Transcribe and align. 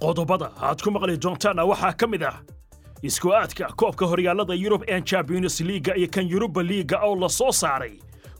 qodobada 0.00 0.48
aad 0.62 0.82
ku 0.82 0.90
maqli 0.94 1.16
doontaanna 1.24 1.64
waxaa 1.70 1.92
ka 2.00 2.06
mid 2.06 2.22
ah 2.30 2.36
isku 3.08 3.32
aadka 3.34 3.66
koobka 3.80 4.06
horyaalada 4.10 4.54
yurub 4.54 4.82
ee 4.88 5.00
champions 5.10 5.60
liiga 5.60 5.92
iyo 5.96 6.08
kan 6.14 6.26
yuruba 6.32 6.62
liiga 6.62 6.96
oo 7.06 7.14
la 7.22 7.28
soo 7.28 7.52
saaray 7.52 7.94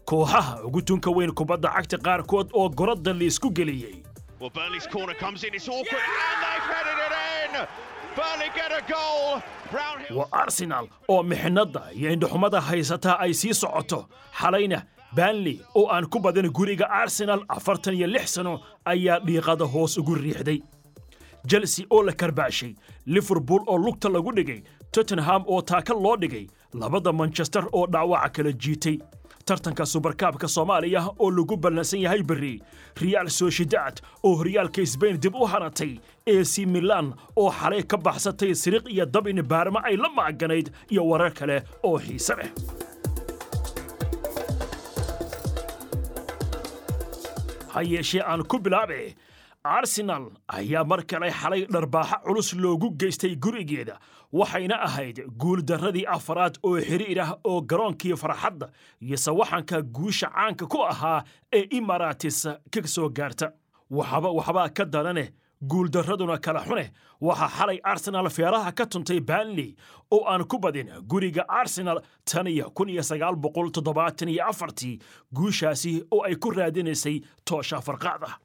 kooxaha 0.08 0.63
ugu 0.67 0.83
tunka 0.83 1.10
weyn 1.10 1.33
kubadda 1.38 1.69
cagta 1.76 1.97
qaarkood 2.06 2.49
oo 2.53 2.69
goradda 2.69 3.13
la 3.13 3.24
isku 3.24 3.51
geliyey. 3.51 3.97
Waa 10.17 10.29
arsenal 10.33 10.87
oo 11.09 11.22
mixnadda 11.22 11.83
iyo 11.95 12.13
indhaxumada 12.13 12.61
haysataa 12.61 13.19
ay 13.21 13.33
sii 13.35 13.54
socoto. 13.54 14.06
Xalayna 14.40 14.83
banley 15.17 15.61
oo 15.75 15.87
aan 15.93 16.06
ku 16.09 16.19
badan 16.20 16.48
guriga 16.51 16.87
arsenal 16.91 17.45
afartan 17.48 17.95
iyo 17.95 18.06
lix 18.06 18.34
sano 18.34 18.61
ayaa 18.84 19.19
dhiiqada 19.27 19.64
hoos 19.64 19.98
ugu 19.98 20.14
riixday 20.14 20.59
chelsea 21.47 21.87
oo 21.91 22.02
la 22.02 22.12
karbaashay. 22.12 22.74
Liverpool 23.06 23.62
oo 23.66 23.79
lugta 23.79 24.09
lagu 24.09 24.33
dhigay. 24.33 24.62
Tottenham 24.92 25.45
oo 25.46 25.60
taaka 25.62 25.95
loo 25.95 26.16
dhigay. 26.16 26.46
Labada 26.74 27.12
manchester 27.12 27.65
oo 27.73 27.87
dhaawaca 27.87 28.29
kala 28.33 28.52
jiitay. 28.52 28.98
Tartanka 29.45 29.87
subarkaabka 29.87 30.48
soomaaliya 30.48 31.09
oo 31.19 31.30
lagu 31.30 31.56
ballansan 31.56 32.01
yahay 32.01 32.23
berri. 32.23 32.60
Real 33.01 33.29
sociedad 33.30 34.01
oo 34.23 34.37
horyaalka 34.37 34.84
sbain 34.87 35.16
dib 35.20 35.34
u 35.34 35.46
hanatay. 35.46 35.98
Ac 36.27 36.59
milan 36.66 37.15
oo 37.37 37.51
xalay 37.51 37.82
ka 37.82 37.96
baxsatay 37.96 38.52
siriq 38.55 38.84
iyo 38.93 39.07
dabin 39.07 39.43
baarma 39.43 39.80
ay 39.84 39.96
la 39.96 40.09
maaganayd 40.09 40.68
iyo 40.91 41.05
warar 41.09 41.32
kale 41.32 41.62
oo 41.82 41.98
xiise 41.98 42.34
leh. 42.37 42.51
Ha 47.73 47.82
yeeshee 47.82 48.23
aan 48.24 48.43
ku 48.45 48.59
bilaabe 48.59 49.15
arsenal 49.64 50.30
ayaa 50.48 50.84
mar 50.84 51.02
kale 51.06 51.30
xalay 51.30 51.66
dharbaaxa 51.66 52.20
culus 52.24 52.52
loogu 52.54 52.90
geystay 52.98 53.34
gurigeeda 53.37 53.98
waxayna 54.32 54.76
ahayd 54.87 55.20
guuldarradii 55.38 56.06
afaraad 56.06 56.59
oo 56.62 56.80
xiriir 56.80 57.20
ah 57.20 57.37
oo 57.45 57.60
garoonkii 57.60 58.16
farxadda 58.16 58.70
iyo 59.02 59.16
sawaxanka 59.16 59.82
guusha 59.82 60.30
caanka 60.30 60.66
ku 60.66 60.82
ahaa 60.82 61.24
ee 61.52 61.66
imaratis 61.70 62.46
ka 62.70 62.87
soo 62.87 63.09
gaarta. 63.09 63.52
Waxbaa 63.90 64.69
ka 64.69 64.84
darane 64.84 65.33
guuldarraduna 65.65 66.39
kala 66.39 66.61
xune. 66.65 66.93
Waxaa 67.20 67.48
xalay 67.48 67.81
arsenal 67.83 68.28
feeraha 68.31 68.72
ka 68.72 68.87
tuntay 68.87 69.20
banley 69.20 69.75
oo 70.11 70.25
aan 70.28 70.45
ku 70.45 70.59
badin 70.59 70.89
guriga 71.09 71.45
arsenal 71.48 72.00
tan 72.25 72.47
iyo 72.47 72.70
kun 72.70 72.89
iyo 72.89 73.03
sagaal 73.03 73.34
afartii 74.48 74.98
guushaasi 75.34 76.05
oo 76.12 76.22
ay 76.25 76.37
ku 76.37 76.50
raadinaysay 76.50 77.20
toosha 77.45 77.81
farqaada 77.81 78.39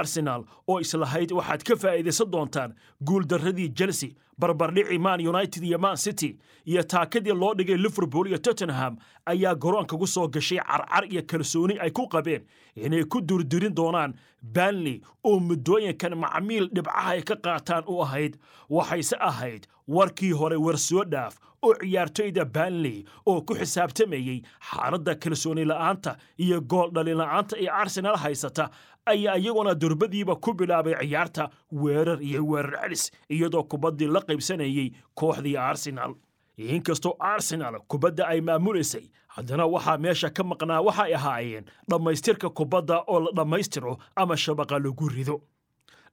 arsenal 0.00 0.44
oo 0.68 0.80
islahayd 0.84 1.30
waxaad 1.38 1.62
ka 1.68 1.76
faa'iidaysan 1.84 2.30
doontaan 2.34 2.74
guuldarradii 3.10 3.68
chelsea 3.78 4.10
barbardhici 4.38 4.98
man 4.98 5.20
united 5.28 5.64
iyo 5.64 5.78
man 5.78 5.96
city 5.96 6.38
iyo 6.64 6.82
taakadii 6.82 7.32
loo 7.32 7.54
dhigay 7.54 7.76
liverpool 7.76 8.26
iyo 8.28 8.38
tottenham 8.38 8.96
ayaa 9.26 9.54
garoonka 9.54 9.96
ku 9.98 10.06
soo 10.06 10.28
gashay 10.28 10.58
carcar 10.58 11.04
iyo 11.12 11.22
kalsooni 11.22 11.78
ay 11.78 11.90
ku 11.90 12.08
qabeen 12.08 12.42
inay 12.76 13.04
ku 13.04 13.20
durdurin 13.20 13.74
doonaan 13.74 14.14
banley 14.42 15.00
oo 15.24 15.40
muddooyinkan 15.40 16.14
macmiil 16.14 16.68
dhibcaha 16.72 17.10
ay 17.10 17.22
ka 17.22 17.36
qaataan 17.36 17.84
u 17.86 18.02
ahayd. 18.02 18.36
Waxayse 18.70 19.16
ahayd 19.20 19.66
warkii 19.88 20.32
hore 20.32 20.56
war 20.56 20.76
soo 20.78 21.04
dhaaf 21.04 21.38
oo 21.62 21.74
ciyaartoyda 21.80 22.44
banley 22.44 23.04
oo 23.26 23.40
ku 23.42 23.54
xisaabtamayey 23.54 24.42
xaaladda 24.70 25.14
kalsooni 25.14 25.64
la'aanta 25.64 26.16
iyo 26.38 26.60
gool 26.60 26.90
dhalin 26.94 27.16
la'aanta 27.18 27.56
ee 27.58 27.68
arsenal 27.68 28.16
haysata 28.16 28.70
ayaa 29.06 29.36
iyaguna 29.40 29.74
durbadiiba 29.74 30.36
ku 30.36 30.52
bilaabay 30.54 30.94
ciyaarta 31.00 31.48
weerar 31.72 32.20
iyo 32.22 32.44
weerar 32.46 32.80
celis 32.84 33.10
iyadoo 33.30 33.62
kubaddii 33.64 34.06
la 34.06 34.20
qaybsanayey 34.28 34.88
kooxdii 35.20 35.56
arsenal. 35.70 36.12
Inkastoo 36.58 37.14
arsenal 37.20 37.74
kubadda 37.90 38.24
ay 38.32 38.40
maamulaysay 38.40 39.04
haddana 39.34 39.66
waxaa 39.74 39.98
meesha 40.04 40.30
ka 40.36 40.42
maqnaa 40.50 40.80
waxay 40.86 41.14
ahaayeen 41.18 41.64
dhammaystirka 41.90 42.48
kubadda 42.58 42.96
oo 43.06 43.20
la 43.24 43.30
dhammaystiro 43.38 43.98
ama 44.16 44.34
shabaqa 44.36 44.78
lagu 44.84 45.08
rido. 45.08 45.36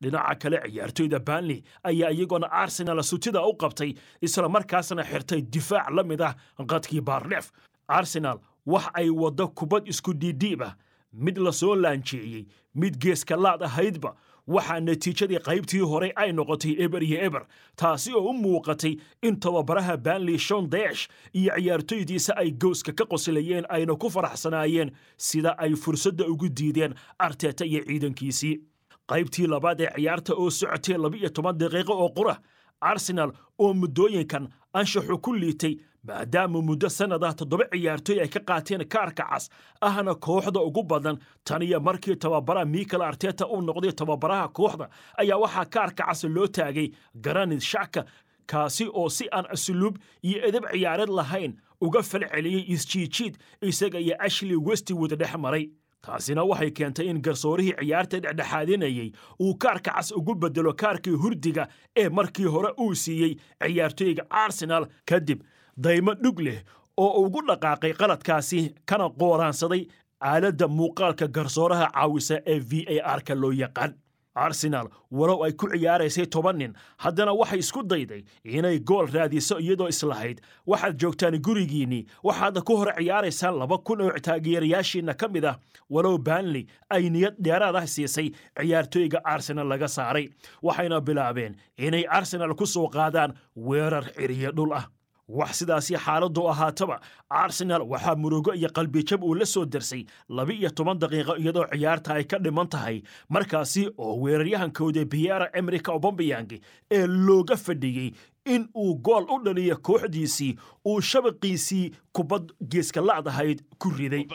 Dhinaca 0.02 0.36
kale 0.42 0.58
ciyaartoyda 0.66 1.20
banley 1.28 1.60
ayaa 1.84 2.12
iyaguna 2.12 2.48
arsenal 2.52 3.02
sutida 3.04 3.42
u 3.50 3.54
qabtay 3.62 3.92
isla 4.22 4.50
markaasna 4.56 5.04
xirtay 5.12 5.42
difaac 5.54 5.90
la 5.96 6.04
mid 6.04 6.22
ah 6.22 6.34
qadkii 6.72 7.02
baarlef 7.02 7.46
arsenal 7.88 8.38
wax 8.66 8.86
ay 8.94 9.10
waddo 9.10 9.48
kubad 9.48 9.88
isku 9.88 10.14
dhiidhiib 10.14 10.62
ah 10.68 10.74
mid 11.14 11.38
la 11.46 11.52
soo 11.52 11.76
laanjeeyey 11.76 12.46
mid 12.76 12.98
geeska 13.04 13.36
laad 13.46 13.62
ahaydba 13.64 14.12
waxaa 14.48 14.80
natiijadii 14.80 15.40
qaybtii 15.48 15.80
hore 15.92 16.12
ay 16.16 16.32
noqotay 16.32 16.76
eber 16.86 17.04
iyo 17.04 17.18
eber 17.26 17.46
taasi 17.76 18.14
oo 18.14 18.30
u 18.30 18.34
muuqatay 18.34 18.96
in 19.22 19.40
tababaraha 19.40 19.98
banley 19.98 20.38
shon 20.38 20.70
deesh 20.70 21.08
iyo 21.34 21.54
ciyaartoydiisa 21.58 22.36
ay 22.38 22.52
gooska 22.52 22.92
ka 22.94 23.06
qoslayeen 23.06 23.66
ayna 23.70 23.96
ku 23.96 24.10
faraxsanaayeen 24.10 24.92
sida 25.18 25.56
ay 25.58 25.76
fursadda 25.76 26.28
ugu 26.28 26.50
diideen 26.50 26.94
arteta 27.20 27.66
iyo 27.66 27.82
ciidankiisii. 27.86 28.62
Qaybtii 29.10 29.48
labaad 29.48 29.82
ee 29.82 29.90
ciyaarta 29.96 30.34
oo 30.34 30.50
socotay 30.50 30.98
laba-iyo 30.98 31.30
toban 31.30 31.58
daqiiqo 31.58 31.94
oo 31.94 32.10
qura 32.10 32.38
arsenal 32.82 33.32
oo 33.60 33.74
muddooyinkan 33.74 34.50
anshaxu 34.74 35.18
ku 35.18 35.34
liitay 35.34 35.76
maadaama 36.08 36.62
muddo 36.62 36.90
sannadah 36.90 37.34
toddoba 37.40 37.66
ciyaartoy 37.74 38.20
ay 38.24 38.28
ka 38.36 38.40
qaateen 38.50 38.84
kaarka 38.96 39.24
cas 39.30 39.50
ahna 39.82 40.14
kooxda 40.16 40.60
ugu 40.62 40.84
badan 40.84 41.18
tan 41.44 41.62
iyo 41.62 41.80
markii 41.80 42.16
tababaraha 42.16 42.66
michael 42.66 43.02
arteta 43.02 43.48
uu 43.48 43.62
noqday 43.62 43.92
tababaraha 43.92 44.48
kooxda 44.58 44.90
ayaa 45.18 45.38
waxaa 45.44 45.66
kaarka 45.76 46.04
cas 46.06 46.24
loo 46.24 46.48
taagay 46.48 46.88
garanid 47.26 47.62
shaka 47.62 48.06
kaasi 48.52 48.86
oo 48.94 49.10
si 49.10 49.26
aan 49.32 49.46
asluub 49.56 49.96
iyo 50.24 50.40
edab 50.48 50.64
ciyaareed 50.72 51.10
lahayn 51.10 51.54
uga 51.82 52.02
falceliyey 52.04 52.64
isjiijiid 52.74 53.38
isaga 53.62 54.00
iyo 54.00 54.16
ashley 54.20 54.56
westwood 54.68 55.14
dhex 55.20 55.36
maray. 55.38 55.66
Taasina 56.06 56.44
waxay 56.46 56.72
keentay 56.72 57.08
in 57.10 57.22
garsoorihii 57.26 57.74
ciyaarta 57.82 58.20
dhexdhexaadinayey 58.22 59.10
uu 59.42 59.56
kaarka 59.58 59.92
cas 59.92 60.12
ugu 60.12 60.36
bedelo 60.36 60.74
kaarkii 60.74 61.18
hurdiga 61.24 61.68
ee 61.98 62.10
markii 62.10 62.46
hore 62.46 62.70
uu 62.80 62.94
siiyey 62.96 63.34
ciyaartoyga 63.64 64.24
arsenal 64.30 64.86
kadib 65.10 65.42
daymo 65.78 66.14
dhug 66.16 66.40
leh 66.40 66.60
oo 66.98 67.26
ugu 67.26 67.42
dhaqaaqay 67.48 67.94
qaladkaasi 68.00 68.74
kana 68.86 69.10
qooraansaday 69.10 69.88
aaladda 70.22 70.68
muuqaalka 70.68 71.28
garsooraha 71.28 71.92
caawisa 71.96 72.40
ee 72.46 72.60
v 72.60 72.86
a 72.88 73.16
r-ka 73.18 73.36
loo 73.36 73.52
yaqaan. 73.52 73.94
Arsenal 74.36 74.88
walow 75.12 75.44
ay 75.46 75.54
ku 75.56 75.68
ciyaaraysay 75.72 76.26
toban 76.28 76.58
nin 76.60 76.74
haddana 77.04 77.32
waxay 77.34 77.60
isku 77.64 77.84
dayday 77.84 78.24
inay 78.44 78.80
gool 78.80 79.08
raadiso 79.08 79.60
iyadoo 79.60 79.88
islahayd. 79.88 80.42
Waxaad 80.68 80.98
joogtaan 81.00 81.38
gurigiinnii 81.40 82.04
waxaadna 82.24 82.62
ku 82.68 82.76
hor 82.76 82.92
ciyaaraysaan 82.98 83.56
laba 83.60 83.78
kun 83.78 84.02
oo 84.02 84.12
taageerayaashiinna 84.12 85.14
ka 85.16 85.28
mid 85.28 85.46
ah. 85.46 85.56
Walow 85.90 86.18
banley 86.18 86.66
ay 86.90 87.10
niyad 87.10 87.36
dheeraad 87.40 87.76
ah 87.76 87.88
siisay 87.88 88.32
ciyaartoyga 88.60 89.22
arsenal 89.24 89.68
laga 89.68 89.88
saaray 89.88 90.28
waxayna 90.64 91.00
bilaabeen 91.02 91.56
inay 91.78 92.04
arsenal 92.10 92.56
ku 92.56 92.66
soo 92.66 92.88
qaadaan 92.92 93.36
weerar 93.56 94.04
xiriyo 94.20 94.52
dhul 94.52 94.74
ah 94.74 94.86
wax 95.28 95.58
sidaasi 95.60 95.96
xaaladdu 95.98 96.48
ahaataba 96.50 97.00
arsenal 97.30 97.82
waxaa 97.82 98.16
murugo 98.16 98.54
iyo 98.54 98.70
qalbijab 98.70 99.24
uu 99.24 99.34
la 99.36 99.46
soo 99.46 99.66
darsay 99.66 100.06
laba-iyo 100.30 100.70
toban 100.70 101.00
daqiiqo 101.00 101.36
iyadoo 101.42 101.66
ciyaarta 101.72 102.14
ay 102.14 102.24
ka 102.24 102.38
dhiman 102.40 102.68
tahay. 102.70 103.02
Markaasi 103.30 103.90
oo 103.98 104.16
weeraryahankooda 104.22 105.06
biera 105.06 105.50
emerika 105.54 105.92
obambayang 105.94 106.52
ee 106.92 107.08
looga 107.08 107.58
fadhiyey 107.58 108.12
in 108.46 108.70
uu 108.78 108.96
gool 109.02 109.26
u 109.30 109.40
dhaliyo 109.44 109.78
kooxdiisii 109.78 110.56
uu 110.86 111.02
shabaqiisii 111.02 111.92
kubad 112.14 112.52
geeska 112.70 113.02
la'dahayd 113.02 113.64
ku 113.80 113.90
riday 113.90 114.26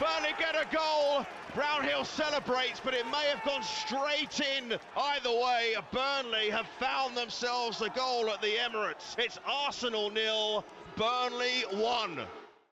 Burnley 0.00 0.34
get 0.38 0.54
a 0.54 0.66
goal. 0.80 1.24
Brownhill 1.54 2.04
celebrates, 2.04 2.80
but 2.84 2.94
it 2.94 3.06
may 3.16 3.26
have 3.32 3.42
gone 3.44 3.62
straight 3.62 4.36
in. 4.56 4.64
Either 4.96 5.30
way, 5.30 5.64
Burnley 5.92 6.50
have 6.50 6.66
found 6.80 7.16
themselves 7.16 7.80
a 7.80 7.90
goal 7.90 8.28
at 8.34 8.40
the 8.42 8.54
Emirates. 8.66 9.14
It's 9.18 9.38
Arsenal 9.46 10.10
nil, 10.10 10.64
Burnley 10.96 11.56
one. 11.98 12.16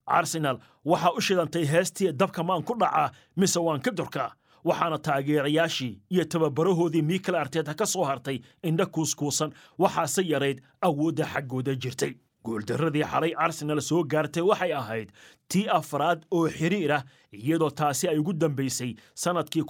arsenal 0.06 0.58
waxaa 0.90 1.10
u 1.16 1.20
shidantay 1.26 1.64
heestii 1.72 2.10
dabka 2.20 2.42
maan 2.48 2.62
ku 2.68 2.74
dhacaa 2.80 3.10
mise 3.36 3.56
waan 3.66 3.80
ka 3.86 3.90
durkaa 3.90 4.30
waxaana 4.68 4.98
taageerayaashii 5.06 5.92
iyo 6.12 6.24
tababarahoodii 6.24 7.02
michael 7.10 7.36
arteta 7.42 7.74
ka 7.74 7.86
soo 7.86 8.04
hartay 8.04 8.38
indha 8.62 8.86
kuuskuusan 8.86 9.54
waxaase 9.78 10.22
yarayd 10.32 10.60
awoodda 10.88 11.24
xaggooda 11.32 11.74
jirtay 11.84 12.12
guuldarradii 12.46 13.04
xalay 13.12 13.32
arsenal 13.46 13.80
soo 13.88 14.02
gaartay 14.14 14.44
waxay 14.50 14.72
ahayd 14.80 15.08
tii 15.50 15.66
afraad 15.78 16.20
oo 16.38 16.44
xiriir 16.58 16.92
ah 16.98 17.02
iyadoo 17.32 17.70
taasi 17.80 18.08
ay 18.12 18.18
ugu 18.22 18.32
dambaysay 18.44 18.92
sannadkii 19.24 19.64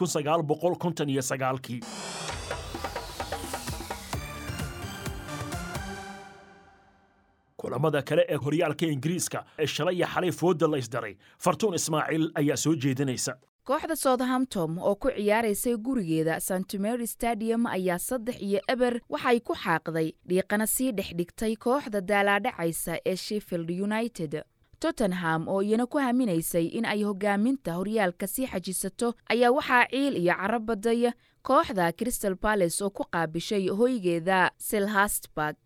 sagaalkii. 1.31 1.81
Kulamada 7.57 8.03
kale 8.03 8.25
ee 8.29 8.37
horyaalka 8.37 8.87
ingiriiska 8.87 9.45
ee 9.59 9.67
shalay 9.67 9.97
iyo 9.97 10.07
xalay 10.07 10.33
fooda 10.33 10.67
la 10.69 10.79
isdaray 10.79 11.15
fartuun 11.39 11.75
ismaaciil 11.75 12.31
ayaa 12.35 12.57
soo 12.57 12.75
jeedinaysa 12.75 13.33
kooxda 13.69 13.97
southamptom 13.97 14.79
oo 14.79 14.95
ku 15.03 15.09
ciyaaraysay 15.17 15.77
gurigeeda 15.85 16.41
st 16.41 16.75
mary 16.85 17.07
stadium 17.07 17.67
ayaa 17.67 17.99
saddex 17.99 18.37
iyo 18.43 18.61
eber 18.69 19.01
waxay 19.09 19.41
ku 19.41 19.53
xaaqday 19.63 20.09
dhiiqana 20.29 20.67
sii 20.67 20.93
dhex 20.93 21.11
dhigtay 21.19 21.57
kooxda 21.57 22.01
daalaadhacaysa 22.01 22.99
ee 23.07 23.17
sheffield 23.17 23.71
united. 23.71 24.43
Tottenham 24.81 25.49
oo 25.49 25.63
iyana 25.63 25.87
ku 25.87 25.99
haminaysay 25.99 26.67
in 26.79 26.85
ay 26.85 27.03
hogaaminta 27.09 27.73
horyaalka 27.79 28.27
sii 28.27 28.47
xajisato 28.53 29.15
ayaa 29.33 29.51
waxaa 29.57 29.87
ciil 29.91 30.15
iyo 30.17 30.35
cara 30.37 30.59
baday 30.61 31.11
kooxda 31.43 31.93
crystal 31.93 32.35
balace 32.43 32.85
oo 32.85 32.91
ku 32.91 33.05
qaabishay 33.13 33.69
hoygeeda 33.69 34.51
selhastburg 34.59 35.57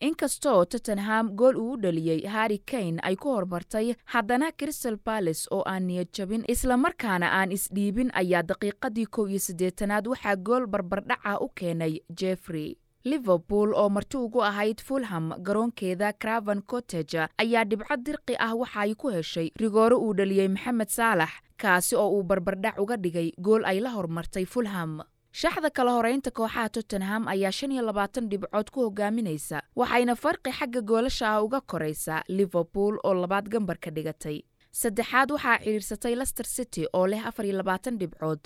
inkastoo 0.00 0.64
tottenham 0.64 1.30
gool 1.36 1.56
uu 1.56 1.76
dhaliyey 1.82 2.20
harri 2.34 2.58
kane 2.70 3.00
ay 3.02 3.16
ku 3.16 3.28
hormartay 3.34 3.94
haddana 4.12 4.52
crystal 4.58 4.96
balace 5.06 5.48
oo 5.50 5.62
aan 5.66 5.86
niyad 5.86 6.08
jabin 6.16 6.44
islamarkaana 6.54 7.28
aan 7.38 7.52
isdhiibin 7.56 8.10
ayaa 8.20 8.42
daqiiqadii 8.50 9.06
kow 9.10 9.26
iyo 9.28 9.38
siddeetanaad 9.46 10.06
waxaa 10.06 10.36
gool 10.36 10.66
barbardhaca 10.66 11.40
u 11.40 11.48
keenay 11.48 11.98
jeffrey. 12.20 12.76
Liverpool 13.04 13.74
oo 13.74 13.88
marti 13.88 14.16
ugu 14.16 14.42
ahayd 14.44 14.78
fulham 14.86 15.32
garoonkeeda 15.42 16.12
craven 16.12 16.62
cottage 16.62 17.18
ayaa 17.42 17.64
dhibco 17.64 17.96
dirqi 17.96 18.34
ah 18.38 18.54
waxa 18.54 18.80
ay 18.80 18.94
ku 18.94 19.08
heshay 19.10 19.50
rigooro 19.60 19.98
uu 19.98 20.14
dhaliyey 20.14 20.48
maxamed 20.48 20.88
saalax 20.88 21.30
kaasi 21.56 21.96
oo 21.96 22.08
uu 22.14 22.22
barbardhac 22.22 22.78
uga 22.78 22.96
dhigay 22.96 23.32
gool 23.38 23.64
ay 23.64 23.80
la 23.80 23.90
hormartay 23.90 24.44
fulham 24.46 25.00
shaxda 25.40 25.70
kala 25.76 25.92
horeynta 25.96 26.30
kooxaha 26.38 26.68
tottenham 26.76 27.28
ayaa 27.32 27.52
shan 27.58 27.72
iyo 27.72 27.82
labaatan 27.88 28.28
dhibcood 28.30 28.70
ku 28.74 28.80
hogaaminaysa 28.86 29.62
waxayna 29.76 30.14
farqi 30.22 30.50
xagga 30.58 30.80
goolasha 30.90 31.26
ah 31.34 31.42
uga 31.46 31.60
koraysaa 31.60 32.22
liverpool 32.28 32.94
oo 33.04 33.14
labaad 33.14 33.48
gambarka 33.48 33.90
dhigatay. 33.90 34.38
Saddexaad 34.72 35.30
waxaa 35.34 35.58
cidhiirsatay 35.64 36.14
lester 36.20 36.46
city 36.46 36.86
oo 36.92 37.06
leh 37.06 37.22
afar 37.28 37.46
iyo 37.46 37.56
labaatan 37.60 37.98
dhibcood 38.00 38.42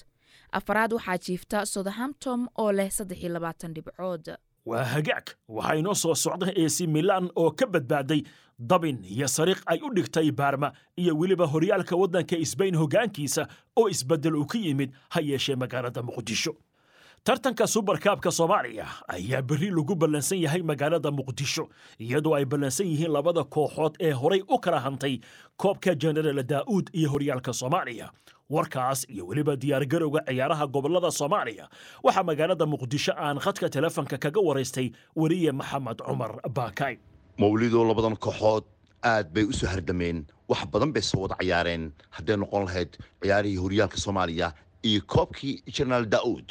afaraad 0.58 0.92
waxaa 0.92 1.18
jiifta 1.26 1.64
southamptom 1.66 2.48
oo 2.58 2.72
leh 2.72 2.90
saddex 2.90 3.18
iyo 3.22 3.32
labaatan 3.36 3.74
dhibcood 3.74 4.24
waa 4.66 4.84
hagaag 4.94 5.26
waxaa 5.48 5.74
inoo 5.80 5.94
soo 5.94 6.14
socda 6.14 6.46
ac 6.64 6.76
milan 6.96 7.30
oo 7.36 7.50
ka 7.50 7.66
badbaaday 7.66 8.22
dabin 8.58 8.98
iyo 9.04 9.28
sariiq 9.28 9.62
ay 9.66 9.78
u 9.86 9.94
dhigtay 9.94 10.28
baarma 10.32 10.72
iyo 10.96 11.16
weliba 11.18 11.46
horyaalka 11.46 11.96
waddanka 11.96 12.36
isbayn 12.36 12.76
hoggaankiisa 12.76 13.48
oo 13.76 13.88
isbeddel 13.88 14.36
uu 14.36 14.46
ka 14.46 14.58
yimid 14.58 14.90
ha 15.08 15.20
yeeshee 15.20 15.56
magaalada 15.56 16.02
muqdisho 16.02 16.52
tartanka 17.24 17.66
subarkaabka 17.66 18.30
soomaaliya 18.30 18.86
ayaa 19.08 19.42
berri 19.42 19.70
lagu 19.70 19.94
ballansan 19.94 20.38
yahay 20.42 20.62
magaalada 20.62 21.10
muqdisho 21.10 21.68
iyadoo 22.00 22.34
ay 22.34 22.44
ballansan 22.44 22.86
yihiin 22.90 23.12
labada 23.12 23.44
kooxood 23.44 23.94
ee 24.00 24.10
horay 24.12 24.42
u 24.48 24.58
kala 24.58 24.80
hantay 24.80 25.20
koobka 25.56 25.94
jenaraal 25.94 26.42
daa'uud 26.42 26.90
iyo 26.92 27.10
horyaalka 27.10 27.52
soomaaliya. 27.52 28.10
Warkaas 28.50 29.06
iyo 29.08 29.26
weliba 29.26 29.56
diyaargarowga 29.56 30.20
ciyaaraha 30.26 30.66
gobollada 30.66 31.10
soomaaliya 31.10 31.68
waxaa 32.02 32.22
magaalada 32.26 32.66
muqdisho 32.66 33.12
aan 33.16 33.38
khadka 33.38 33.68
telefonka 33.70 34.18
kaga 34.18 34.40
waraystay 34.40 34.90
weriye 35.16 35.52
maxamed 35.52 36.02
cumar 36.06 36.32
baakay 36.50 36.98
mawlidoo 37.38 37.84
labadan 37.88 38.16
kooxood 38.18 38.64
aad 39.02 39.30
bay 39.34 39.44
u 39.44 39.52
soo 39.52 39.68
hardameen 39.70 40.26
wax 40.48 40.66
badan 40.72 40.90
bay 40.92 41.02
soo 41.02 41.20
wada 41.22 41.34
cayaareen. 41.38 41.92
Hadday 42.10 42.36
noqon 42.36 42.66
lahayd 42.66 42.98
ciyaarihii 43.22 43.56
horyaalka 43.62 43.96
soomaaliya 43.96 44.52
iyo 44.82 45.00
koobkii 45.06 45.62
jenaraal 45.76 46.06
daa'uud 46.10 46.50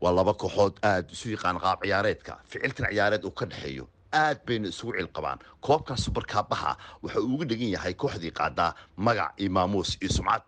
waa 0.00 0.12
laba 0.12 0.34
kooxood 0.34 0.74
aad 0.82 1.10
isu 1.10 1.30
yaqaan 1.36 1.58
qaab 1.64 1.78
ciyaareedka. 1.84 2.38
Ficiltan 2.50 2.86
ciyaareed 2.92 3.24
uu 3.24 3.30
ka 3.30 3.46
dhexeeyo. 3.46 3.86
Aad 4.12 4.38
bayna 4.46 4.68
isugu 4.68 4.92
cilqabaan 4.98 5.38
koobkan 5.60 5.96
subarkaabaha 6.04 6.76
waxa 7.02 7.20
uu 7.20 7.34
uga 7.34 7.44
dhegan 7.50 7.70
yahay 7.76 7.94
kooxdii 7.94 8.30
qaadaa 8.38 8.74
magac 8.96 9.32
iyo 9.40 9.50
maamuus 9.50 9.96
iyo 10.00 10.10
sumcad. 10.16 10.42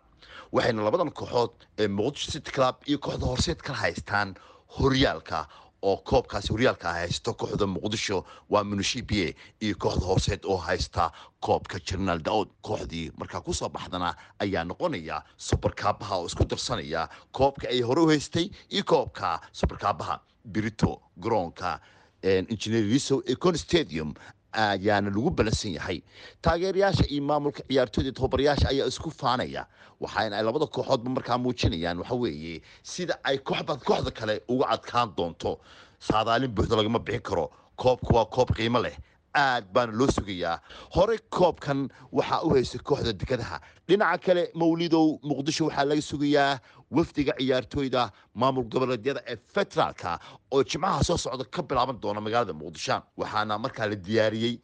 Waxayna 0.53 0.83
labadan 0.85 1.11
kooxood 1.11 1.53
ee 1.79 1.89
muqdisho 1.89 2.31
city 2.33 2.51
club 2.53 2.77
iyo 2.87 2.99
kooxda 2.99 3.27
horseed 3.27 3.61
kala 3.67 3.79
haystaan 3.79 4.35
horyaalka 4.79 5.47
oo 5.83 5.97
koobkaasi 5.97 6.53
horyaalka 6.53 6.93
haysto 6.93 7.35
kooxda 7.35 7.67
muqdisho 7.67 8.25
waa 8.51 8.65
munishibie 8.65 9.37
iyo 9.61 9.75
kooxda 9.79 10.07
horseed 10.07 10.43
oo 10.45 10.57
haysta 10.57 11.11
koobka 11.41 11.79
jenaraal 11.79 12.23
daud 12.23 12.49
kooxdii 12.63 13.13
markaa 13.19 13.41
ku 13.41 13.55
soo 13.55 13.69
baxdana 13.69 14.15
ayaa 14.39 14.65
noqonaya 14.65 15.23
subarkaabaha 15.37 16.17
oo 16.17 16.27
isku 16.27 16.45
darsanaya 16.45 17.09
koobka 17.33 17.69
ay 17.69 17.81
hore 17.81 18.01
u 18.03 18.09
haystay 18.09 18.51
iyo 18.71 18.85
koobka 18.85 19.41
subarkaabaha 19.53 20.21
brito 20.45 21.03
garoonka 21.21 21.81
engineer 22.23 22.85
riso 22.91 23.23
ee 23.27 23.35
con 23.37 23.57
stadium 23.57 24.15
ayaana 24.53 25.11
lagu 25.11 25.31
balansan 25.31 25.73
yahay. 25.79 26.03
Taageerayaasha 26.43 27.05
iyo 27.11 27.23
maamulka 27.23 27.63
ciyaartooyda 27.69 28.13
tababarayaasha 28.13 28.69
ayaa 28.69 28.87
isku 28.89 29.11
faanaya 29.11 29.67
waxaana 30.01 30.37
ay 30.39 30.43
labada 30.45 30.67
kooxoodba 30.67 31.11
markaa 31.11 31.39
muujinayaan 31.39 31.99
waxa 31.99 32.15
weeye 32.15 32.63
sida 32.83 33.15
ay 33.25 33.39
kooxba 33.39 33.77
kooxda 33.77 34.11
kale 34.11 34.41
uga 34.49 34.67
adkaan 34.75 35.13
doonto. 35.17 35.59
Saadaalin 36.01 36.51
buuxda 36.55 36.77
lagama 36.77 36.99
bixin 36.99 37.23
karo 37.23 37.51
koobka 37.77 38.15
waa 38.15 38.25
koob 38.27 38.55
qiimo 38.57 38.79
leh 38.83 38.97
aad 39.35 39.65
baana 39.75 39.93
loo 39.93 40.07
sugayaa. 40.11 40.61
Hore 40.95 41.19
koobkan 41.31 41.89
waxaa 42.13 42.43
u 42.47 42.51
haystay 42.55 42.81
kooxda 42.81 43.13
dekadaha 43.13 43.61
dhinaca 43.89 44.19
kale 44.25 44.43
mawlidow 44.55 45.19
muqdisho 45.23 45.67
waxaa 45.69 45.85
laga 45.85 46.03
sugayaa 46.03 46.59
wafdiga 46.91 47.33
ciyaartooyda 47.39 48.11
maamul 48.35 48.65
goboleedyada 48.73 49.23
ee 49.27 49.37
federaalka 49.55 50.19
oo 50.51 50.63
jimcaha 50.65 51.05
soo 51.05 51.17
socda 51.17 51.45
ka 51.45 51.63
bilaaban 51.63 52.01
doona 52.01 52.21
magaalada 52.21 52.53
muqdisho. 52.53 53.03
Waxaana 53.17 53.59
markaa 53.59 53.87
la 53.87 53.97
diyaariyey 53.97 54.55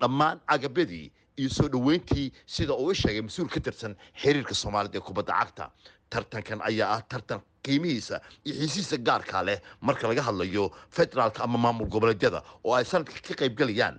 dhammaan 0.00 0.40
agabyadii 0.46 1.12
iyo 1.38 1.48
soo 1.50 1.68
dhoweyntii 1.68 2.32
sida 2.46 2.74
uu 2.74 2.94
sheegay 2.94 3.22
mas'uul 3.22 3.48
ka 3.48 3.60
tirsan 3.60 3.96
xiriirka 4.22 4.54
soomaalida 4.54 4.98
ee 4.98 5.00
kubadda 5.08 5.32
cagta. 5.40 5.70
Tartankan 6.10 6.60
ayaa 6.62 6.90
ah 6.96 7.02
tartan 7.02 7.40
qiimihiisa 7.62 8.20
iyo 8.44 8.54
xiisihiisa 8.60 8.96
gaarkaa 8.98 9.42
leh 9.46 9.58
marka 9.80 10.08
laga 10.08 10.22
hadlayo 10.22 10.70
federaalka 10.90 11.42
ama 11.44 11.58
maamul 11.58 11.86
goboleedyada 11.88 12.42
oo 12.64 12.74
ay 12.74 12.84
sanadka 12.84 13.14
ka 13.28 13.34
qaybgalayaan 13.40 13.98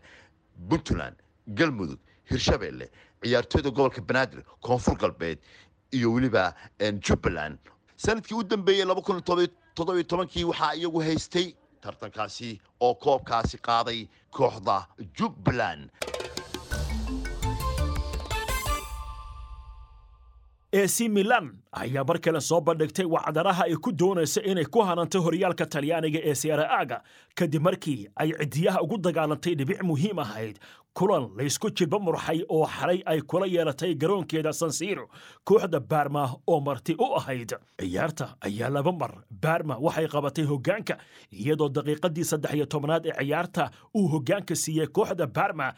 puntland 0.70 1.16
galmudug 1.58 2.00
hirshabeelle 2.32 2.88
ciyaartooyda 3.24 3.70
gobolka 3.70 4.02
banaadir 4.02 4.44
koonfur 4.62 4.96
galbeed 5.02 5.40
iyo 5.92 6.14
weliba 6.14 6.54
jubbaland. 7.08 7.58
Sanadkii 7.98 8.36
u 8.38 8.44
dambeeyey 8.44 8.86
laba 8.86 9.02
kun 9.02 9.22
toddobiyo 9.22 10.04
tobankii 10.04 10.44
waxaa 10.44 10.74
iyagu 10.76 11.00
haystay 11.02 11.54
tartankaasi 11.82 12.60
oo 12.82 12.94
koobkaasi 12.96 13.58
qaaday 13.58 14.08
kooxda 14.32 14.88
jubbaland. 15.18 15.90
Ac 20.76 21.00
milan 21.08 21.46
ayaa 21.72 22.04
mar 22.04 22.20
kale 22.20 22.42
soo 22.42 22.60
bandhigtay 22.62 23.06
wacdaraha 23.06 23.64
ay 23.64 23.76
ku 23.80 23.92
doonaysa 23.92 24.42
inay 24.44 24.66
ku 24.66 24.82
hanantay 24.84 25.22
horyaalka 25.22 25.66
talyaaniga 25.66 26.20
ee 26.30 26.36
seeraaga 26.36 26.98
kadib 27.36 27.62
markii 27.64 28.10
ay 28.16 28.30
cidiyaha 28.40 28.82
ugu 28.84 28.98
dagaalantay 28.98 29.56
dhibic 29.56 29.80
muhiim 29.84 30.20
ahayd 30.20 30.60
kulan 30.98 31.26
laysku 31.38 31.70
jilba 31.78 32.00
murxay 32.00 32.40
oo 32.50 32.66
xalay 32.68 33.02
ay 33.06 33.22
kula 33.22 33.46
yeelatay 33.48 33.96
garoonkeeda 34.02 34.54
sansiiro 34.54 35.06
kooxda 35.44 35.80
baarma 35.80 36.24
oo 36.48 36.60
marti 36.62 36.96
u 37.00 37.08
ahayd. 37.20 37.52
Ciyaarta 37.80 38.36
ayaa 38.42 38.70
laba 38.70 38.92
mar. 38.92 39.12
Baarma 39.44 39.76
waxay 39.86 40.08
qabatay 40.08 40.46
hoggaanka 40.52 40.96
iyadoo 41.32 41.70
daqiiqadii 41.70 42.24
saddex 42.32 42.54
iyo 42.56 42.66
tobnaad 42.66 43.06
ee 43.06 43.18
ciyaarta 43.26 43.72
uu 43.96 44.08
hoggaanka 44.14 44.56
siiyey 44.56 44.88
kooxda 44.88 45.28
baarma 45.28 45.74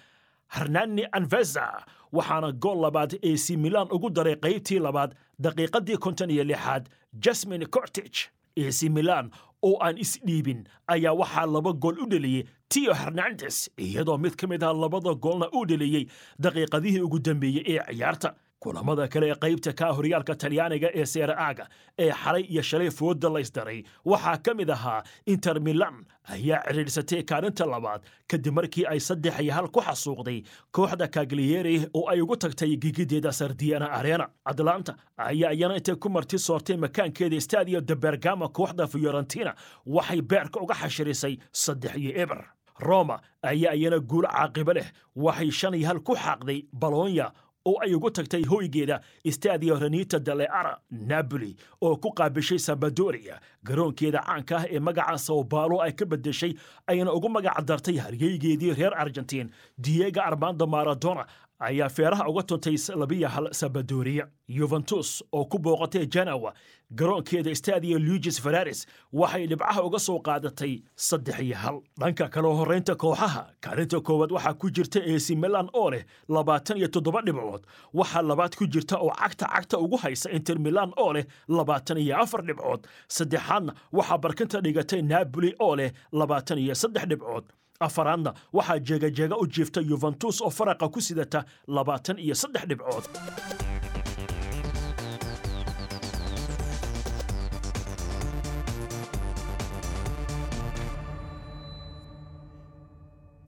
hernani 0.56 1.04
anveza 1.12 1.66
waxaana 2.14 2.52
gool 2.52 2.80
labaad 2.82 3.12
ac 3.32 3.46
milan 3.58 3.88
ugu 3.92 4.10
daray 4.10 4.36
qaybtii 4.36 4.80
labaad 4.80 5.16
daqiiqadii 5.40 5.98
konton 5.98 6.30
iyo 6.32 6.44
lixaad 6.44 6.90
jasmin 7.24 7.66
cortich 7.76 8.30
ac 8.58 8.80
milan 8.90 9.32
oo 9.64 9.78
aan 9.86 9.98
isdhiibin 9.98 10.64
ayaa 10.88 11.14
waxaa 11.22 11.46
laba 11.56 11.74
gool 11.74 11.98
u 12.04 12.06
dheliyey 12.12 12.44
tio 12.70 12.94
hernandes 12.94 13.58
iyadoo 13.78 14.18
mid 14.18 14.36
ka 14.36 14.48
mid 14.48 14.64
ah 14.64 14.74
labada 14.74 15.14
goolna 15.26 15.48
uu 15.58 15.66
dheliyey 15.66 16.06
daqiiqadihii 16.44 17.02
ugu 17.08 17.20
dambeeyey 17.20 17.64
ee 17.74 17.80
ciyaarta 17.94 18.36
kulamada 18.60 19.08
kale 19.08 19.30
ee 19.30 19.36
qaybta 19.36 19.74
ka 19.74 19.94
horyaalka 19.94 20.36
talyaaniga 20.36 20.90
ee 20.94 21.06
seeraaga 21.06 21.68
ee 22.00 22.12
xalay 22.12 22.42
iyo 22.50 22.62
shalay 22.62 22.90
fooda 22.92 23.30
laysdaray 23.30 23.84
waxaa 24.06 24.38
ka 24.46 24.54
mid 24.54 24.70
ahaa 24.70 25.04
inter 25.26 25.60
milan 25.62 26.06
ayaa 26.36 26.64
cidhiidhsatay 26.68 27.22
kaalinta 27.24 27.66
labaad 27.74 28.02
kadib 28.28 28.54
markii 28.58 28.86
ay 28.94 29.00
saddex 29.00 29.40
iyo 29.40 29.54
hal 29.54 29.68
ku 29.70 29.80
xasuuqday 29.82 30.40
kooxda 30.72 31.08
kagliyeri 31.08 31.76
oo 31.94 32.10
ay 32.10 32.22
ugu 32.22 32.36
tagtay 32.38 32.78
gigideeda 32.78 33.32
sardiana 33.32 33.92
arena. 34.00 34.28
Atlanta 34.46 34.96
ayaa 35.18 35.52
iyana 35.54 35.76
intay 35.78 35.96
ku 35.96 36.10
marti 36.10 36.38
soortay 36.40 36.78
makaankeeda 36.78 37.40
stadio 37.42 37.82
de 37.82 37.96
bergama 37.96 38.50
kooxda 38.50 38.88
fiorentina 38.88 39.54
waxay 39.86 40.22
beerka 40.22 40.60
uga 40.60 40.74
xashirisay 40.82 41.38
saddex 41.52 41.96
iyo 41.96 42.12
eber. 42.24 42.42
Roma 42.80 43.22
ayaa 43.44 43.74
iyana 43.76 44.00
guul 44.00 44.26
caaqibo 44.26 44.74
leh 44.74 44.88
waxay 45.16 45.52
shan 45.52 45.74
iyo 45.74 45.88
hal 45.88 46.00
ku 46.00 46.14
xaaqday 46.16 46.60
balonya 46.74 47.32
oo 47.70 47.76
ay 47.86 47.94
ugu 47.98 48.10
tagtay 48.18 48.44
hoygeeda 48.52 48.98
stadio 49.38 49.76
renita 49.84 50.20
deleara 50.28 50.74
napoli 51.12 51.52
oo 51.88 51.96
ku 52.04 52.10
qaabishay 52.20 52.60
sabadoria 52.68 53.36
garoonkeeda 53.70 54.22
caanka 54.28 54.56
ah 54.62 54.66
ee 54.76 54.80
magaca 54.88 55.18
sao 55.28 55.40
baalo 55.54 55.78
ay 55.86 55.92
ka 56.00 56.06
bedeshay 56.14 56.54
ayna 56.92 57.14
ugu 57.18 57.30
magac 57.38 57.60
dartay 57.70 57.98
haryeygeedii 58.06 58.74
reer 58.80 58.94
argentiin 59.04 59.50
diego 59.88 60.22
armando 60.30 60.68
maradona 60.76 61.26
ayaa 61.60 61.90
feeraha 61.90 62.28
uga 62.30 62.44
tuntay 62.44 62.78
labiya 62.96 63.30
hal 63.30 63.48
sabadooriya 63.54 64.28
yuventus 64.48 65.24
oo 65.34 65.46
ku 65.46 65.58
booqatay 65.60 66.06
janawa 66.06 66.54
garoonkeeda 66.92 67.56
stadia 67.56 67.98
lugis 68.00 68.38
feraris 68.42 68.86
waxay 69.14 69.48
dhibcaha 69.48 69.84
uga 69.84 70.00
soo 70.00 70.20
qaadatay 70.20 70.74
saddex 70.96 71.40
iyo 71.40 71.56
hal. 71.56 71.82
Dhanka 72.00 72.30
kale 72.30 72.48
horraynta 72.48 72.96
kooxaha 72.96 73.44
kaalinta 73.62 74.00
koowaad 74.08 74.32
waxaa 74.32 74.54
ku 74.54 74.70
jirta 74.70 75.00
ac 75.16 75.28
milan 75.36 75.70
oo 75.74 75.90
leh 75.92 76.04
labaatan 76.30 76.78
iyo 76.78 76.88
toddoba 76.88 77.22
dhibcood 77.22 77.64
waxaa 77.94 78.22
labaad 78.22 78.56
ku 78.56 78.68
jirta 78.68 78.98
oo 79.02 79.10
cagta 79.22 79.46
cagta 79.56 79.78
ugu 79.80 79.98
haysa 79.98 80.30
inter 80.32 80.60
milan 80.60 80.94
oo 80.98 81.14
leh 81.14 81.26
labaatan 81.48 81.98
iyo 81.98 82.18
afar 82.24 82.46
dhibcood 82.46 82.88
saddexaadna 83.08 83.74
waxaa 83.92 84.18
barkinta 84.18 84.62
dhigatay 84.62 85.02
napoli 85.02 85.56
oo 85.60 85.76
leh 85.76 85.92
labaatan 86.12 86.58
iyo 86.58 86.76
saddex 86.76 87.06
dhibcood 87.12 87.44
afaraadna 87.88 88.34
waxaa 88.54 88.80
jeegajeega 88.80 89.38
u 89.38 89.48
jiifta 89.48 89.82
yuventus 89.90 90.42
oo 90.42 90.50
faraqa 90.50 90.90
ku 90.94 91.02
sidata 91.02 91.46
labaatan 91.68 92.18
iyo 92.20 92.36
saddex 92.36 92.64
dhibcood. 92.70 93.06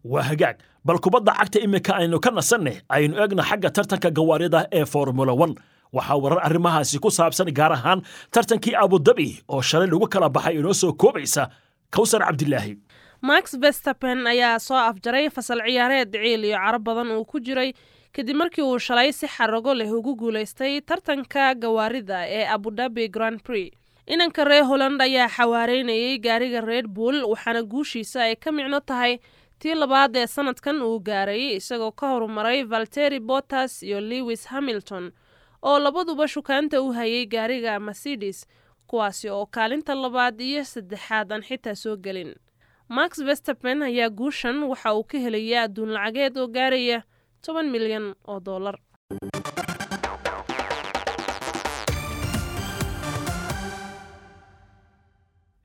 Waa 0.04 0.24
hagaag 0.30 0.58
bal 0.86 1.00
kubadda 1.04 1.34
cagta 1.40 1.60
iminka 1.66 1.94
aynu 2.00 2.18
ka 2.24 2.32
nasanne 2.38 2.74
aynu 2.96 3.14
eegna 3.22 3.44
xagga 3.50 3.70
tartanka 3.76 4.10
gawaarida 4.18 4.60
ee 4.78 4.86
formula 4.94 5.34
one. 5.44 5.56
Waxaa 5.96 6.18
warar 6.24 6.40
arrimahaasi 6.48 6.98
ku 7.04 7.10
saabsan 7.18 7.52
gaar 7.58 7.72
ahaan 7.78 8.00
tartankii 8.34 8.76
abudabi 8.84 9.30
oo 9.54 9.62
shalay 9.70 9.88
lagu 9.92 10.08
kala 10.14 10.28
baxay 10.36 10.56
inoo 10.60 10.74
soo 10.82 10.94
koobaysa 11.02 11.44
kawsar 11.96 12.22
cabdilaahi 12.28 12.74
max 13.22 13.56
vestapen 13.62 14.28
ayaa 14.28 14.60
soo 14.60 14.78
afjaray 14.78 15.30
fasal 15.30 15.62
ciyaareed 15.66 16.12
ciil 16.14 16.44
iyo 16.46 16.58
caro 16.58 16.80
badan 16.80 17.12
uu 17.12 17.26
ku 17.26 17.40
jiray 17.40 17.74
kadib 18.16 18.36
markii 18.38 18.62
uu 18.64 18.80
shalay 18.80 19.12
si 19.14 19.28
xarago 19.28 19.74
leh 19.74 19.92
ugu 19.92 20.16
guulaystay 20.16 20.82
tartanka 20.82 21.54
gawaarida 21.56 22.28
ee 22.28 22.46
abudabi 22.48 23.08
grand 23.10 23.42
prix. 23.44 23.72
Inanka 24.08 24.44
reer 24.44 24.64
holland 24.66 25.02
ayaa 25.02 25.28
xawaareynayay 25.30 26.18
gaariga 26.20 26.62
red 26.62 26.88
bull 26.88 27.24
waxaana 27.32 27.62
guushiisa 27.64 28.24
ay 28.24 28.36
ka 28.36 28.52
micno 28.52 28.80
tahay 28.80 29.20
tii 29.60 29.76
labaad 29.76 30.16
ee 30.16 30.28
sanadkan 30.28 30.82
uu 30.82 31.00
gaaray 31.00 31.56
isagoo 31.60 31.92
ka 31.92 32.08
horumaray 32.08 32.64
valteri 32.64 33.20
bottas 33.20 33.84
iyo 33.84 34.00
lewis 34.02 34.48
hamilton 34.48 35.12
oo 35.62 35.80
labaduba 35.80 36.28
shukaanta 36.28 36.82
u 36.82 36.92
hayay 36.96 37.26
gaariga 37.26 37.80
mercedes 37.80 38.48
kuwaasi 38.88 39.30
oo 39.30 39.46
kaalinta 39.46 39.96
labaad 39.96 40.42
iyo 40.42 40.64
saddexaad 40.64 41.32
aan 41.32 41.44
xitaa 41.44 41.76
soo 41.76 41.98
gelin 41.98 42.34
max 42.90 43.12
vestapen 43.28 43.82
ayaa 43.90 44.10
guushan 44.20 44.58
waxa 44.72 44.90
uu 44.98 45.04
ka 45.12 45.18
helaya 45.26 45.58
adduun 45.66 45.92
lacageed 45.96 46.38
oo 46.42 46.48
gaaraya 46.56 46.98
toban 47.46 47.68
milyan 47.74 48.06
oo 48.32 48.40
dollar 48.40 48.76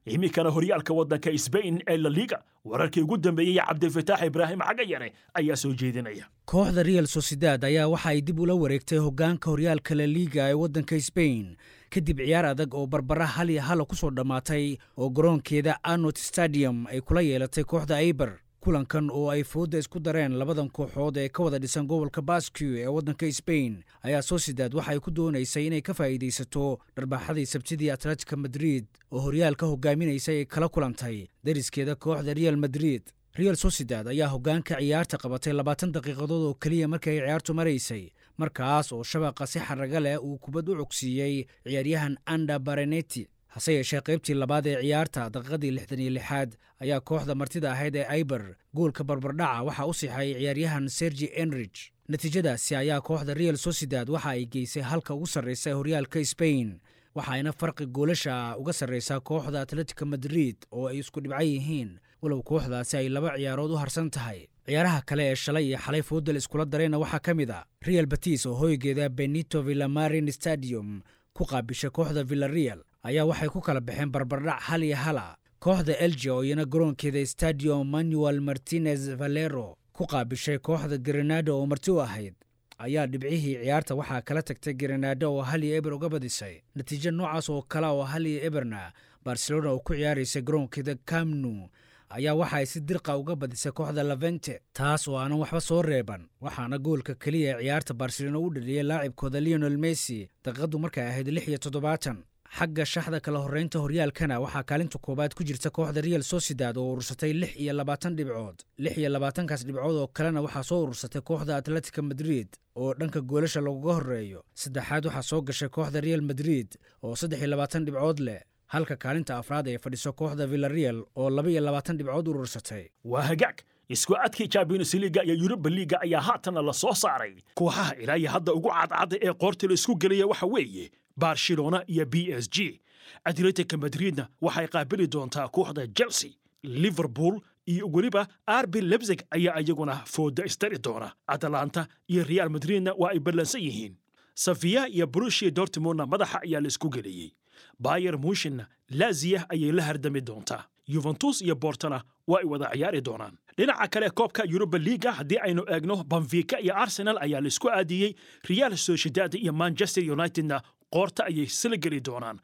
iminkana 0.07 0.51
horyaalka 0.51 0.95
waddanka 0.95 1.39
sbain 1.39 1.83
ee 1.87 1.97
la 1.97 2.09
liga. 2.11 2.43
Wararkii 2.65 3.01
ugu 3.03 3.17
dambeeyey 3.17 3.57
cabdilfataax 3.61 4.23
ibraahim 4.27 4.59
cagayare 4.61 5.13
ayaa 5.35 5.57
soo 5.57 5.73
jeedinaya. 5.73 6.27
Kooxda 6.47 6.83
real 6.83 7.07
sociedad 7.07 7.65
ayaa 7.65 7.89
waxa 7.89 8.09
ay 8.09 8.21
dib 8.21 8.41
ula 8.41 8.55
wareegtay 8.55 8.99
hoggaanka 8.99 9.51
horyaalka 9.51 9.95
la 9.95 10.07
liga 10.07 10.49
ee 10.51 10.55
waddanka 10.55 11.01
sbain 11.01 11.57
kadib 11.91 12.19
ciyaar 12.21 12.47
adag 12.47 12.75
oo 12.75 12.87
barbara 12.87 13.27
hal 13.27 13.51
iyo 13.51 13.63
hala 13.63 13.85
ku 13.85 13.97
soo 13.97 14.11
dhammaatay 14.11 14.77
oo 14.99 15.09
garoonkeeda 15.11 15.79
arnot 15.85 16.19
stadium 16.19 16.87
ay 16.87 17.01
kula 17.01 17.21
yeelatay 17.23 17.65
kooxda 17.65 17.97
aiber 17.97 18.33
kulankan 18.65 19.11
oo 19.13 19.29
ay 19.31 19.43
foodda 19.45 19.79
isku 19.79 20.01
dareen 20.01 20.39
labadan 20.41 20.69
kooxood 20.77 21.17
ee 21.21 21.29
ka 21.29 21.43
wada 21.45 21.59
dhisan 21.59 21.87
gobolka 21.87 22.23
basque 22.23 22.65
ee 22.81 22.87
waddanka 22.87 23.29
sbain 23.33 23.83
ayaa 24.03 24.23
sociedad 24.23 24.75
waxa 24.75 24.91
ay 24.93 25.01
ku 25.05 25.11
doonaysay 25.11 25.67
inay 25.67 25.83
ka 25.83 25.93
faa'iidaysato 25.95 26.79
dharbaaxadii 26.97 27.47
sabtidii 27.47 27.91
atletica 27.91 28.37
madrid 28.37 28.85
oo 29.13 29.21
horyaalka 29.21 29.67
hogaaminaysay 29.67 30.37
ay 30.39 30.45
kala 30.47 30.69
kulantay. 30.69 31.29
Dariskeeda 31.45 31.95
kooxda 31.97 32.35
real 32.35 32.57
madrid 32.57 33.03
real 33.37 33.57
sociedad 33.57 34.07
ayaa 34.09 34.29
hoggaanka 34.33 34.79
ciyaarta 34.81 35.19
qabatay 35.19 35.53
labaatan 35.53 35.93
daqiiqadood 35.93 36.43
oo 36.49 36.55
keliya 36.55 36.89
markii 36.89 37.11
ay 37.11 37.21
ciyaartu 37.27 37.55
maraysay 37.55 38.05
markaas 38.39 38.93
oo 38.93 39.03
shabaqa 39.05 39.47
si 39.47 39.59
xaraga 39.61 40.01
leh 40.01 40.17
uu 40.25 40.39
kubad 40.39 40.69
u 40.69 40.77
cogsiiyey 40.81 41.45
ciyaaryahan 41.67 42.17
anda 42.27 42.59
bareneti 42.59 43.27
hase 43.55 43.73
yeeshee 43.77 44.01
qaybtii 44.09 44.35
labaad 44.43 44.67
ee 44.67 44.77
ciyaarta 44.83 45.31
daqiiqadii 45.35 45.71
lixdan 45.77 46.01
iyo 46.05 46.11
lixaad 46.19 46.51
ayaa 46.85 47.01
kooxda 47.01 47.35
martida 47.35 47.73
ahayd 47.73 47.97
ee 47.97 48.07
aiber 48.17 48.43
goolka 48.75 49.05
barbardhaca 49.05 49.63
waxaa 49.69 49.87
u 49.87 49.95
sixay 49.95 50.35
ciyaaryahan 50.35 50.89
sergi 50.89 51.29
enrich. 51.43 51.81
Natiijadaasi 52.09 52.77
ayaa 52.77 53.01
kooxda 53.01 53.35
real 53.35 53.57
sociedad 53.57 54.09
waxa 54.11 54.29
ay 54.31 54.45
geysay 54.47 54.83
halka 54.83 55.15
ugu 55.15 55.27
sarraysa 55.27 55.71
ee 55.71 55.73
horyaalka 55.79 56.25
sbain 56.25 56.81
waxaayna 57.15 57.53
farqi 57.61 57.87
goolasha 57.87 58.57
uga 58.59 58.73
sarraysaa 58.73 59.21
kooxda 59.21 59.61
atletica 59.65 60.05
madrid 60.07 60.57
oo 60.73 60.89
ay 60.89 60.99
isku 60.99 61.21
dhibcan 61.21 61.47
yihiin. 61.47 61.91
Walow 62.23 62.43
kooxdaasi 62.43 62.97
ay 62.97 63.09
laba 63.09 63.37
ciyaarood 63.39 63.71
u 63.71 63.77
harsan 63.77 64.11
tahay. 64.11 64.41
Ciyaaraha 64.67 65.01
kale 65.09 65.25
ee 65.31 65.37
shalay 65.37 65.65
iyo 65.69 65.79
xalay 65.79 66.03
foodal 66.03 66.37
iskula 66.41 66.65
darayna 66.65 66.99
waxaa 66.99 67.21
ka 67.27 67.35
mid 67.35 67.51
a 67.51 67.65
real 67.87 68.07
batis 68.07 68.47
oo 68.47 68.55
hoygeeda 68.55 69.09
benito 69.09 69.63
villamarin 69.63 70.33
stadium 70.33 71.03
ku 71.37 71.45
qaabishay 71.45 71.91
kooxda 71.91 72.23
villareal 72.25 72.81
ayaa 73.09 73.25
waxay 73.31 73.49
ku 73.49 73.61
kala 73.61 73.81
baxeen 73.81 74.11
barbardhac 74.15 74.61
hal 74.69 74.83
iyo 74.83 74.97
hala 74.97 75.37
kooxda 75.65 75.95
elge 76.05 76.31
oo 76.31 76.43
iyana 76.45 76.65
garoonkeeda 76.65 77.27
stadium 77.27 77.89
manuel 77.91 78.41
martinez 78.41 79.03
valero 79.21 79.77
ku 79.93 80.07
qaabishay 80.07 80.59
kooxda 80.59 80.99
grenado 80.99 81.53
oo 81.59 81.67
marti 81.67 81.91
u 81.91 82.01
ahayd 82.01 82.35
ayaa 82.79 83.07
dhibcihii 83.07 83.57
ciyaarta 83.63 83.95
waxaa 83.95 84.21
kala 84.23 84.43
tagtay 84.43 84.75
grenado 84.75 85.27
oo 85.35 85.43
hal 85.43 85.63
iyo 85.65 85.77
eber 85.77 85.93
uga 85.95 86.09
badisay. 86.09 86.55
Natiijo 86.75 87.11
noocaas 87.11 87.49
oo 87.51 87.63
kale 87.63 87.87
oo 87.87 88.03
hal 88.03 88.27
iyo 88.27 88.41
eberna 88.47 88.93
barcelona 89.25 89.71
oo 89.71 89.79
ku 89.79 89.95
ciyaaraysay 89.95 90.43
garoonkeeda 90.43 90.95
camnu 91.11 91.69
ayaa 92.09 92.35
waxa 92.35 92.57
ay 92.57 92.67
si 92.67 92.81
dirqa 92.81 93.17
uga 93.17 93.37
badisay 93.37 93.73
kooxda 93.73 94.03
lavente 94.03 94.61
taas 94.73 95.09
oo 95.09 95.17
aanan 95.19 95.39
waxba 95.39 95.61
soo 95.61 95.83
reeban. 95.83 96.29
Waxaana 96.41 96.79
goolka 96.79 97.15
keliya 97.15 97.59
ciyaarta 97.63 97.95
barcelona 97.95 98.39
u 98.39 98.51
dhaliyey 98.51 98.83
laacibkooda 98.83 99.41
leonel 99.41 99.79
messi 99.79 100.29
daqiiqaddu 100.45 100.79
markay 100.79 101.07
ahayd 101.09 101.29
lix 101.29 101.49
iyo 101.49 101.59
toddobaatan 101.59 102.19
xagga 102.59 102.85
shaxda 102.93 103.21
kala 103.25 103.39
horraynta 103.45 103.79
horyaalkana 103.85 104.37
waxaa 104.45 104.63
kaalinta 104.71 104.99
koowaad 105.05 105.35
ku 105.35 105.43
jirta 105.49 105.71
kooxda 105.71 106.01
real 106.07 106.23
sociedad 106.23 106.77
oo 106.77 106.93
urursatay 106.93 107.33
lix 107.33 107.53
iyo 107.57 107.73
labaatan 107.73 108.17
dhibcood. 108.17 108.59
Lix 108.79 108.95
iyo 108.99 109.09
labaatankaas 109.11 109.65
dhibcood 109.67 109.97
oo 110.03 110.07
kalena 110.17 110.41
waxaa 110.47 110.63
soo 110.63 110.83
urursatay 110.85 111.21
kooxda 111.29 111.57
atletica 111.57 112.03
madrid 112.03 112.49
oo 112.77 112.95
dhanka 112.95 113.21
goolasha 113.21 113.61
laguga 113.61 113.93
horreeyo. 113.99 114.41
Saddexaad 114.55 115.07
waxaa 115.07 115.23
soo 115.31 115.41
gashay 115.43 115.69
kooxda 115.69 116.01
real 116.01 116.23
madrid 116.23 116.69
oo 117.03 117.17
saddex 117.17 117.39
iyo 117.41 117.49
labaatan 117.55 117.85
dhibcood 117.85 118.19
leh 118.21 118.41
halka 118.67 118.97
kaalinta 118.97 119.39
afraad 119.39 119.67
ay 119.69 119.79
fadhiso 119.79 120.13
kooxda 120.13 120.47
villareal 120.47 120.99
oo 121.17 121.31
laba 121.31 121.51
iyo 121.51 121.61
labaatan 121.61 121.97
dhibcood 121.99 122.29
urursatay. 122.29 122.85
Waa 123.05 123.23
hagaag! 123.31 123.59
Isku 123.89 124.15
adkii 124.17 124.49
champions 124.49 124.95
liga 124.95 125.21
iyo 125.25 125.35
yuruba 125.35 125.71
liga 125.71 125.97
ayaa 126.01 126.21
haatana 126.21 126.63
la 126.63 126.73
soo 126.73 126.95
saaray. 126.95 127.35
Kooxaha 127.55 127.95
ilaa 128.03 128.17
iyo 128.17 128.31
hadda 128.31 128.53
ugu 128.55 128.69
cadcadda 128.71 129.17
ee 129.21 129.33
qoorta 129.43 129.67
la 129.69 129.75
isku 129.75 129.95
gelaya 129.99 130.27
waxa 130.27 130.47
weeye 130.47 130.91
barcelona 131.17 131.85
iyo 131.87 132.05
b 132.07 132.15
s 132.33 132.49
g. 132.51 132.81
Atletica 133.25 133.77
madridna 133.77 134.29
waxay 134.41 134.67
qaabili 134.69 135.07
doontaa 135.07 135.49
kooxda 135.49 135.87
chelsea 135.97 136.31
liverpool 136.63 137.41
iyo 137.67 137.87
weliba 137.93 138.27
arbi 138.47 138.81
lebzig 138.81 139.23
ayaa 139.31 139.61
iyaguna 139.61 139.95
fooda 140.07 140.45
istari 140.45 140.79
doona. 140.79 141.13
Atalanta 141.27 141.87
iyo 142.09 142.25
real 142.25 142.49
madridna 142.51 142.93
waa 142.99 143.11
ay 143.11 143.19
ballansan 143.19 143.61
yihiin. 143.63 143.95
Safiya 144.35 144.89
iyo 144.89 145.07
brushia 145.07 145.51
dortmundna 145.51 146.07
madaxa 146.07 146.41
ayaa 146.43 146.61
la 146.61 146.69
isku 146.69 146.89
geliyey. 146.91 147.33
Bayer 147.79 148.19
muushinna 148.19 148.67
laziya 148.91 149.47
ayay 149.51 149.73
la 149.73 149.83
hardami 149.83 150.21
doontaa. 150.21 150.65
Yuventus 150.87 151.41
iyo 151.43 151.55
bortona 151.55 152.03
waa 152.27 152.39
ay 152.41 152.45
wada 152.45 152.71
ciyaari 152.73 153.01
doonaan. 153.01 153.37
Dhinaca 153.57 153.89
kale 153.89 154.11
koobka 154.11 154.43
yuruba 154.45 154.79
liga 154.79 155.13
haddii 155.13 155.39
aynu 155.39 155.63
eegno 155.69 156.05
banfika 156.05 156.61
iyo 156.61 156.77
arsenal 156.77 157.19
ayaa 157.21 157.41
la 157.41 157.49
isku 157.49 157.69
aadiyey. 157.71 158.15
Real 158.49 158.77
sociedad 158.77 159.35
iyo 159.35 159.53
manchester 159.53 160.11
unitedna 160.13 160.63
qoorta 160.95 161.23
ayay 161.31 161.47
sila 161.61 161.77
geli 161.85 162.01
doonaan. 162.09 162.39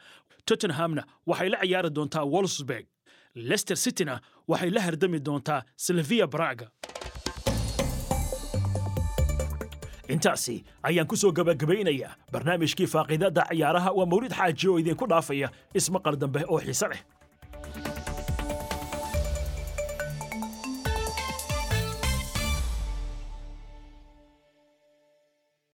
Tottenhamna 0.47 1.03
waxay 1.31 1.49
la 1.53 1.59
ciyaari 1.63 1.91
doontaa 1.97 2.25
wolfsburg. 2.35 2.87
Leicester 3.35 3.77
cityna 3.85 4.15
waxay 4.51 4.71
la 4.75 4.81
hardami 4.87 5.19
doontaa 5.27 5.61
silvia 5.77 6.27
braga 6.27 6.67
intaasi 10.15 10.55
ayaan 10.83 11.07
ku 11.07 11.17
soo 11.17 11.31
gabagabaynayaa 11.33 12.13
barnaamijkii 12.33 12.87
faaqiidada 12.95 13.45
ciyaaraha 13.51 13.91
waa 13.99 14.07
mawlid 14.13 14.33
xaaji 14.35 14.67
oo 14.69 14.79
idinku 14.83 15.07
dhaafaya. 15.07 15.49
Ismaqal 15.75 16.17
dambe 16.23 16.43
oo 16.49 16.59
xiise 16.67 16.89
leh 16.91 17.01